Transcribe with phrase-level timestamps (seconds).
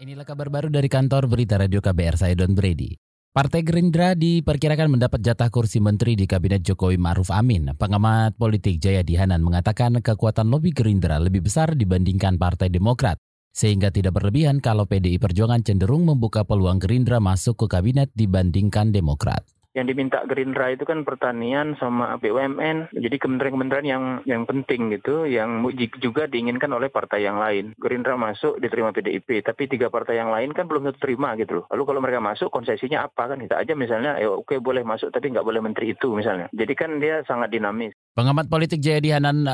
[0.00, 2.96] Inilah kabar baru dari kantor berita Radio KBR, saya Don Brady.
[3.36, 7.68] Partai Gerindra diperkirakan mendapat jatah kursi menteri di Kabinet Jokowi Maruf Amin.
[7.76, 13.20] Pengamat politik Jaya Dihanan mengatakan kekuatan lobi Gerindra lebih besar dibandingkan Partai Demokrat.
[13.52, 19.44] Sehingga tidak berlebihan kalau PDI Perjuangan cenderung membuka peluang Gerindra masuk ke kabinet dibandingkan Demokrat
[19.76, 22.90] yang diminta Gerindra itu kan pertanian sama BUMN.
[22.90, 25.62] Jadi kementerian-kementerian yang yang penting gitu, yang
[26.02, 27.72] juga diinginkan oleh partai yang lain.
[27.78, 31.64] Gerindra masuk diterima PDIP, tapi tiga partai yang lain kan belum terima gitu loh.
[31.70, 35.30] Lalu kalau mereka masuk konsesinya apa kan kita aja misalnya, ya oke boleh masuk tapi
[35.30, 36.50] nggak boleh menteri itu misalnya.
[36.50, 37.94] Jadi kan dia sangat dinamis.
[38.14, 39.46] Pengamat politik Jayadi Hanan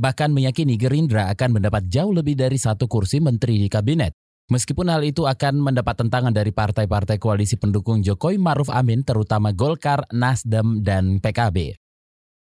[0.00, 4.16] bahkan meyakini Gerindra akan mendapat jauh lebih dari satu kursi menteri di kabinet.
[4.48, 10.08] Meskipun hal itu akan mendapat tentangan dari partai-partai koalisi pendukung Jokowi Maruf Amin terutama Golkar,
[10.08, 11.76] Nasdem, dan PKB.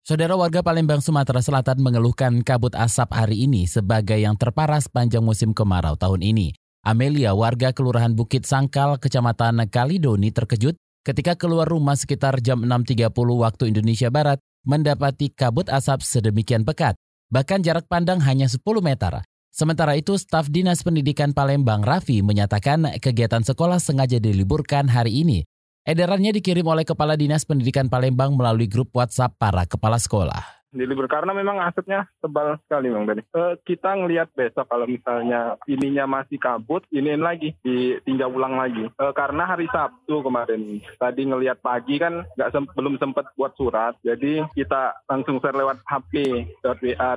[0.02, 5.54] Saudara warga Palembang, Sumatera Selatan mengeluhkan kabut asap hari ini sebagai yang terparah sepanjang musim
[5.54, 6.58] kemarau tahun ini.
[6.82, 10.74] Amelia, warga Kelurahan Bukit Sangkal, Kecamatan Kalidoni terkejut
[11.06, 16.98] ketika keluar rumah sekitar jam 6.30 waktu Indonesia Barat mendapati kabut asap sedemikian pekat.
[17.30, 19.22] Bahkan jarak pandang hanya 10 meter.
[19.52, 25.44] Sementara itu, staf Dinas Pendidikan Palembang Raffi menyatakan kegiatan sekolah sengaja diliburkan hari ini.
[25.84, 31.36] Edarannya dikirim oleh Kepala Dinas Pendidikan Palembang melalui grup WhatsApp para kepala sekolah dilibur karena
[31.36, 33.22] memang asapnya tebal sekali bang tadi.
[33.28, 38.88] E, kita ngelihat besok kalau misalnya ininya masih kabut, iniin lagi ditinjau ulang lagi.
[38.88, 43.94] E, karena hari Sabtu kemarin tadi ngelihat pagi kan nggak sem belum sempat buat surat,
[44.00, 46.12] jadi kita langsung share lewat HP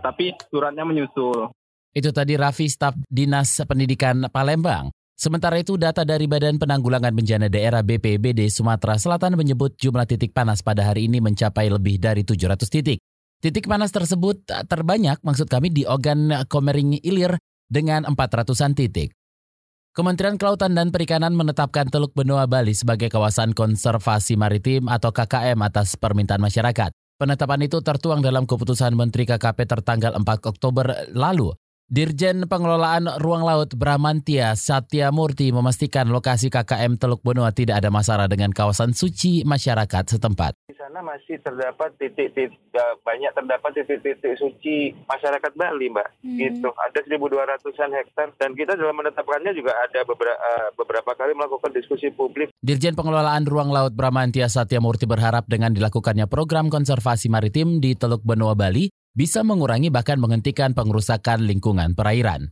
[0.03, 1.49] tapi suratnya menyusul.
[1.95, 4.91] Itu tadi Raffi Staf Dinas Pendidikan Palembang.
[5.15, 10.59] Sementara itu data dari Badan Penanggulangan Bencana Daerah BPBD Sumatera Selatan menyebut jumlah titik panas
[10.59, 12.99] pada hari ini mencapai lebih dari 700 titik.
[13.39, 17.39] Titik panas tersebut terbanyak maksud kami di Ogan Komering Ilir
[17.71, 19.15] dengan 400-an titik.
[19.95, 25.95] Kementerian Kelautan dan Perikanan menetapkan Teluk Benoa Bali sebagai kawasan konservasi maritim atau KKM atas
[25.95, 26.91] permintaan masyarakat.
[27.15, 31.55] Penetapan itu tertuang dalam keputusan Menteri KKP tertanggal 4 Oktober lalu.
[31.85, 38.25] Dirjen Pengelolaan Ruang Laut Bramantia Satya Murti memastikan lokasi KKM Teluk Benoa tidak ada masalah
[38.25, 40.57] dengan kawasan suci masyarakat setempat.
[40.65, 42.57] Di sana masih terdapat titik-titik
[43.05, 46.07] banyak terdapat titik-titik suci masyarakat Bali, Mbak.
[46.25, 46.37] Hmm.
[46.41, 46.69] Gitu.
[46.73, 52.09] Ada 1.200-an hektar dan kita dalam menetapkannya juga ada beberapa, eh, beberapa kali melakukan diskusi
[52.09, 52.49] publik.
[52.65, 58.25] Dirjen Pengelolaan Ruang Laut Bramantia Satya Murti berharap dengan dilakukannya program konservasi maritim di Teluk
[58.25, 62.51] Benoa Bali bisa mengurangi bahkan menghentikan pengerusakan lingkungan perairan.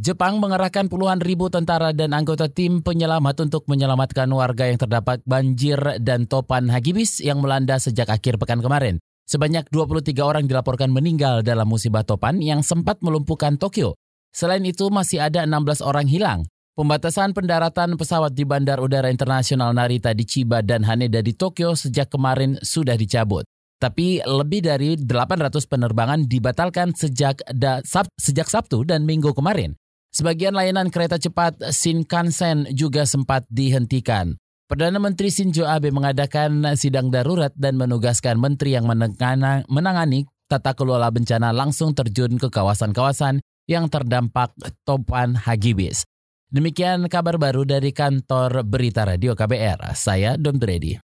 [0.00, 5.78] Jepang mengerahkan puluhan ribu tentara dan anggota tim penyelamat untuk menyelamatkan warga yang terdapat banjir
[6.00, 8.96] dan topan Hagibis yang melanda sejak akhir pekan kemarin.
[9.28, 13.94] Sebanyak 23 orang dilaporkan meninggal dalam musibah topan yang sempat melumpuhkan Tokyo.
[14.32, 16.40] Selain itu masih ada 16 orang hilang.
[16.72, 22.08] Pembatasan pendaratan pesawat di Bandar Udara Internasional Narita di Chiba dan Haneda di Tokyo sejak
[22.08, 23.44] kemarin sudah dicabut.
[23.82, 29.74] Tapi lebih dari 800 penerbangan dibatalkan sejak da, sab, sejak Sabtu dan Minggu kemarin.
[30.14, 34.38] Sebagian layanan kereta cepat Shinkansen juga sempat dihentikan.
[34.70, 41.50] Perdana Menteri Shinzo Abe mengadakan sidang darurat dan menugaskan menteri yang menangani tata kelola bencana
[41.50, 44.54] langsung terjun ke kawasan-kawasan yang terdampak
[44.86, 46.06] topan Hagibis.
[46.52, 49.96] Demikian kabar baru dari kantor Berita Radio KBR.
[49.96, 51.11] Saya Don Brady.